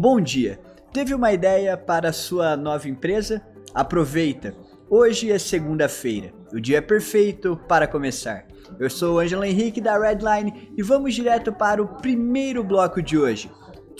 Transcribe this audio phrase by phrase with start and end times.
[0.00, 0.60] Bom dia!
[0.92, 3.42] Teve uma ideia para sua nova empresa?
[3.74, 4.54] Aproveita!
[4.88, 8.46] Hoje é segunda-feira, o dia é perfeito para começar.
[8.78, 13.18] Eu sou o Angelo Henrique da Redline e vamos direto para o primeiro bloco de
[13.18, 13.50] hoje: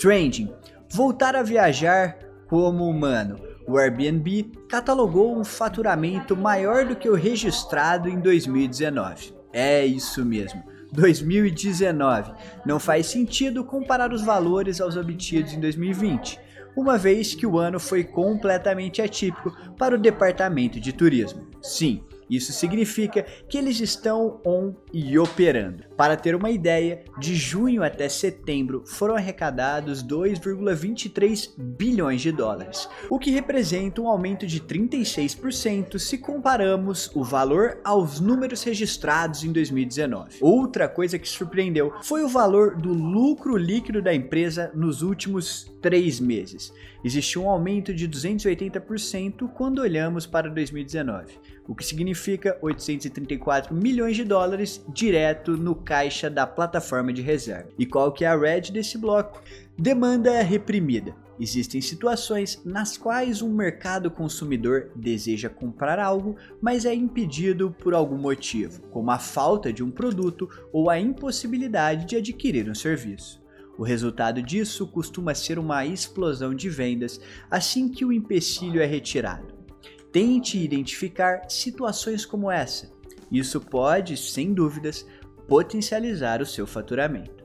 [0.00, 0.54] Trending.
[0.88, 3.36] Voltar a viajar como humano.
[3.66, 9.34] O Airbnb catalogou um faturamento maior do que o registrado em 2019.
[9.52, 10.62] É isso mesmo.
[10.92, 12.32] 2019.
[12.64, 16.38] Não faz sentido comparar os valores aos obtidos em 2020,
[16.76, 21.46] uma vez que o ano foi completamente atípico para o departamento de turismo.
[21.60, 25.84] Sim, isso significa que eles estão on e operando.
[25.96, 33.18] Para ter uma ideia, de junho até setembro foram arrecadados 2,23 bilhões de dólares, o
[33.18, 40.38] que representa um aumento de 36% se comparamos o valor aos números registrados em 2019.
[40.40, 46.20] Outra coisa que surpreendeu foi o valor do lucro líquido da empresa nos últimos três
[46.20, 46.72] meses.
[47.04, 52.17] Existiu um aumento de 280% quando olhamos para 2019, o que significa
[52.60, 57.70] 834 milhões de dólares direto no caixa da plataforma de reserva.
[57.78, 59.42] E qual que é a red desse bloco?
[59.76, 61.14] Demanda reprimida.
[61.40, 68.18] Existem situações nas quais um mercado consumidor deseja comprar algo, mas é impedido por algum
[68.18, 73.40] motivo, como a falta de um produto ou a impossibilidade de adquirir um serviço.
[73.78, 79.57] O resultado disso costuma ser uma explosão de vendas assim que o empecilho é retirado.
[80.12, 82.90] Tente identificar situações como essa.
[83.30, 85.06] Isso pode, sem dúvidas,
[85.46, 87.38] potencializar o seu faturamento.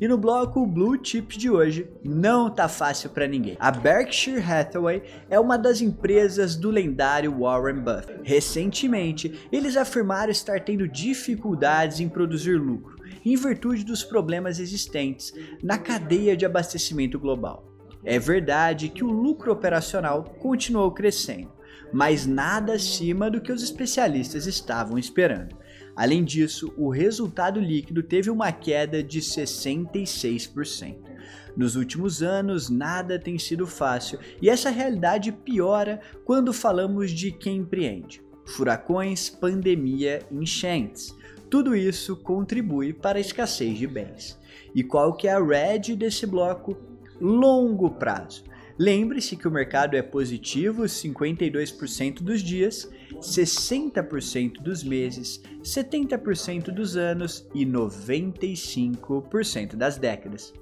[0.00, 3.56] E no bloco Blue Chip de hoje, não tá fácil para ninguém.
[3.60, 8.20] A Berkshire Hathaway é uma das empresas do lendário Warren Buffett.
[8.22, 15.78] Recentemente, eles afirmaram estar tendo dificuldades em produzir lucro em virtude dos problemas existentes na
[15.78, 17.66] cadeia de abastecimento global.
[18.02, 21.52] É verdade que o lucro operacional continuou crescendo,
[21.92, 25.56] mas nada acima do que os especialistas estavam esperando.
[25.96, 30.96] Além disso, o resultado líquido teve uma queda de 66%.
[31.56, 37.58] Nos últimos anos, nada tem sido fácil e essa realidade piora quando falamos de quem
[37.58, 38.22] empreende.
[38.46, 41.14] Furacões, pandemia, enchentes.
[41.50, 44.38] Tudo isso contribui para a escassez de bens.
[44.74, 46.76] E qual que é a red desse bloco?
[47.20, 48.44] Longo prazo.
[48.80, 57.46] Lembre-se que o mercado é positivo 52% dos dias, 60% dos meses, 70% dos anos
[57.54, 60.54] e 95% das décadas.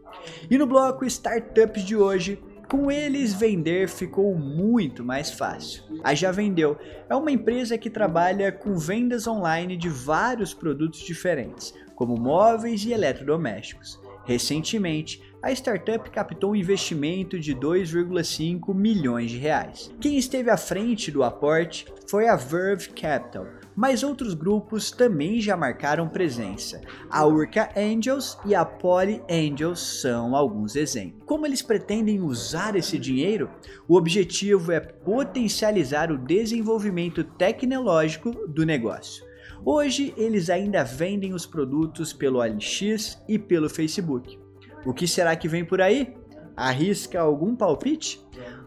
[0.50, 5.84] E no bloco Startups de hoje, com eles, vender ficou muito mais fácil.
[6.02, 6.76] A Já Vendeu
[7.08, 12.92] é uma empresa que trabalha com vendas online de vários produtos diferentes, como móveis e
[12.92, 14.07] eletrodomésticos.
[14.28, 19.90] Recentemente, a startup captou um investimento de 2,5 milhões de reais.
[19.98, 25.56] Quem esteve à frente do aporte foi a Verve Capital, mas outros grupos também já
[25.56, 26.82] marcaram presença.
[27.08, 31.22] A Urca Angels e a Poly Angels são alguns exemplos.
[31.24, 33.48] Como eles pretendem usar esse dinheiro?
[33.88, 39.27] O objetivo é potencializar o desenvolvimento tecnológico do negócio.
[39.64, 44.38] Hoje eles ainda vendem os produtos pelo OLX e pelo Facebook.
[44.84, 46.16] O que será que vem por aí?
[46.56, 48.20] Arrisca algum palpite?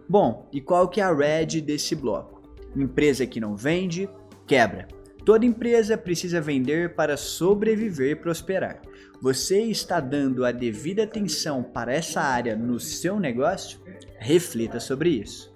[0.08, 2.42] Bom, e qual que é a red desse bloco?
[2.76, 4.10] Empresa que não vende,
[4.46, 4.88] quebra.
[5.26, 8.82] Toda empresa precisa vender para sobreviver e prosperar.
[9.22, 13.80] Você está dando a devida atenção para essa área no seu negócio?
[14.18, 15.51] Reflita sobre isso.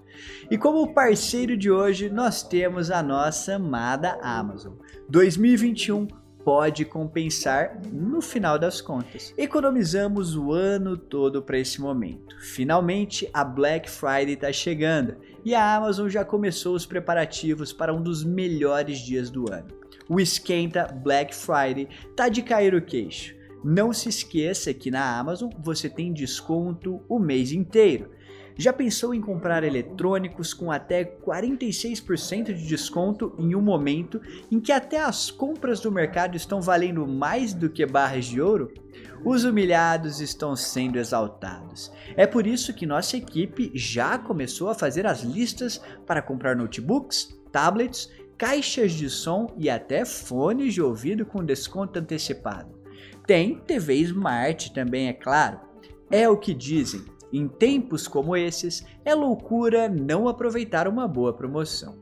[0.50, 4.74] E como parceiro de hoje, nós temos a nossa amada Amazon.
[5.10, 6.08] 2021
[6.46, 9.34] pode compensar no final das contas.
[9.36, 12.36] Economizamos o ano todo para esse momento.
[12.40, 18.02] Finalmente, a Black Friday está chegando e a Amazon já começou os preparativos para um
[18.02, 19.68] dos melhores dias do ano.
[20.08, 23.34] O esquenta Black Friday tá de cair o queixo.
[23.68, 28.12] Não se esqueça que na Amazon você tem desconto o mês inteiro.
[28.56, 34.72] Já pensou em comprar eletrônicos com até 46% de desconto em um momento em que
[34.72, 38.72] até as compras do mercado estão valendo mais do que barras de ouro?
[39.26, 41.92] Os humilhados estão sendo exaltados.
[42.16, 47.36] É por isso que nossa equipe já começou a fazer as listas para comprar notebooks,
[47.52, 52.75] tablets, caixas de som e até fones de ouvido com desconto antecipado.
[53.26, 55.60] Tem TV Smart também, é claro.
[56.12, 61.98] É o que dizem em tempos como esses, é loucura não aproveitar uma boa promoção.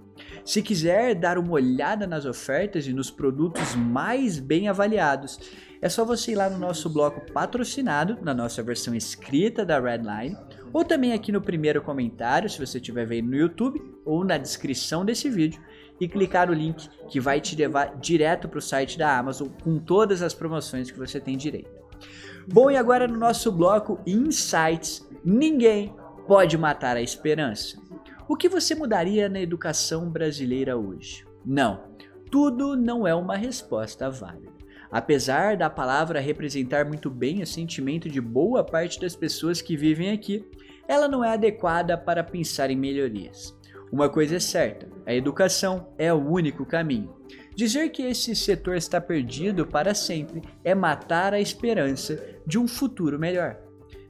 [0.45, 5.39] Se quiser dar uma olhada nas ofertas e nos produtos mais bem avaliados,
[5.81, 10.37] é só você ir lá no nosso bloco patrocinado, na nossa versão escrita da Redline,
[10.73, 15.05] ou também aqui no primeiro comentário, se você estiver vendo no YouTube, ou na descrição
[15.05, 15.61] desse vídeo,
[16.01, 19.77] e clicar no link que vai te levar direto para o site da Amazon com
[19.77, 21.69] todas as promoções que você tem direito.
[22.51, 25.95] Bom, e agora no nosso bloco Insights, ninguém
[26.27, 27.77] pode matar a esperança.
[28.27, 31.25] O que você mudaria na educação brasileira hoje?
[31.45, 31.83] Não,
[32.31, 34.51] tudo não é uma resposta válida.
[34.91, 40.11] Apesar da palavra representar muito bem o sentimento de boa parte das pessoas que vivem
[40.11, 40.45] aqui,
[40.87, 43.57] ela não é adequada para pensar em melhorias.
[43.91, 47.13] Uma coisa é certa: a educação é o único caminho.
[47.55, 53.19] Dizer que esse setor está perdido para sempre é matar a esperança de um futuro
[53.19, 53.57] melhor.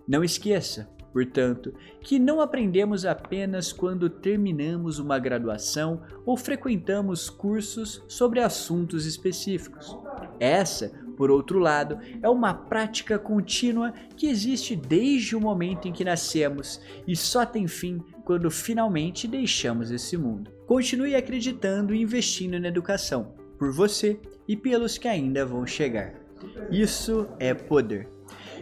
[0.07, 8.39] Não esqueça, portanto, que não aprendemos apenas quando terminamos uma graduação ou frequentamos cursos sobre
[8.39, 9.97] assuntos específicos.
[10.39, 16.03] Essa, por outro lado, é uma prática contínua que existe desde o momento em que
[16.03, 20.51] nascemos e só tem fim quando finalmente deixamos esse mundo.
[20.65, 26.13] Continue acreditando e investindo na educação, por você e pelos que ainda vão chegar.
[26.69, 28.09] Isso é poder.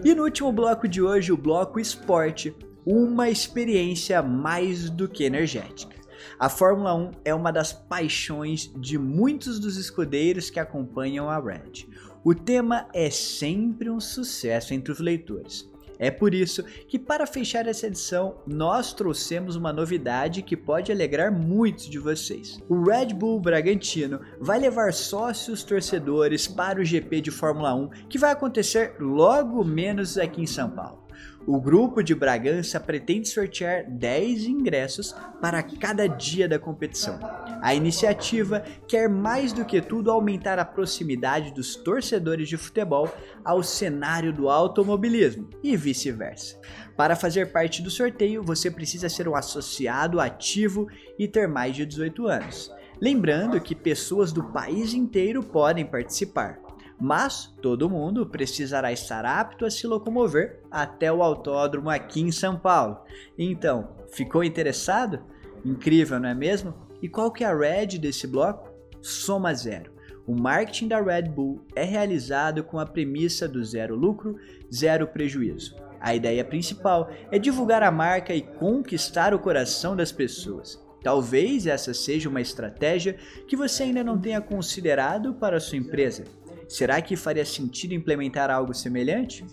[0.03, 2.55] E no último bloco de hoje, o bloco esporte,
[2.85, 6.01] uma experiência mais do que energética.
[6.39, 11.87] A Fórmula 1 é uma das paixões de muitos dos escudeiros que acompanham a Red.
[12.23, 15.67] O tema é sempre um sucesso entre os leitores.
[15.97, 21.31] É por isso que, para fechar essa edição, nós trouxemos uma novidade que pode alegrar
[21.31, 22.59] muitos de vocês.
[22.67, 28.17] O Red Bull Bragantino vai levar sócios torcedores para o GP de Fórmula 1 que
[28.17, 31.00] vai acontecer logo menos aqui em São Paulo.
[31.47, 37.19] O grupo de Bragança pretende sortear 10 ingressos para cada dia da competição.
[37.61, 43.09] A iniciativa quer mais do que tudo aumentar a proximidade dos torcedores de futebol
[43.43, 46.59] ao cenário do automobilismo e vice-versa.
[46.95, 51.87] Para fazer parte do sorteio, você precisa ser um associado ativo e ter mais de
[51.87, 52.71] 18 anos.
[53.01, 56.59] Lembrando que pessoas do país inteiro podem participar
[57.01, 62.55] mas todo mundo precisará estar apto a se locomover até o autódromo aqui em São
[62.55, 62.99] Paulo.
[63.35, 65.19] Então, ficou interessado?
[65.65, 66.75] Incrível, não é mesmo?
[67.01, 68.69] E qual que é a red desse bloco?
[69.01, 69.91] Soma zero.
[70.27, 74.37] O marketing da Red Bull é realizado com a premissa do zero lucro,
[74.71, 75.75] zero prejuízo.
[75.99, 80.79] A ideia principal é divulgar a marca e conquistar o coração das pessoas.
[81.03, 86.25] Talvez essa seja uma estratégia que você ainda não tenha considerado para a sua empresa.
[86.71, 89.45] Será que faria sentido implementar algo semelhante?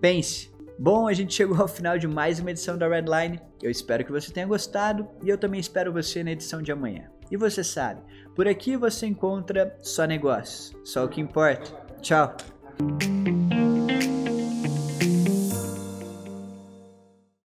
[0.00, 0.50] Pense.
[0.76, 3.40] Bom, a gente chegou ao final de mais uma edição da Redline.
[3.62, 7.08] Eu espero que você tenha gostado e eu também espero você na edição de amanhã.
[7.30, 8.02] E você sabe,
[8.34, 11.70] por aqui você encontra só negócios, só o que importa.
[12.02, 12.36] Tchau!